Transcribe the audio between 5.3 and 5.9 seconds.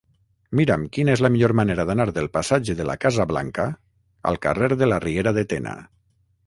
de Tena.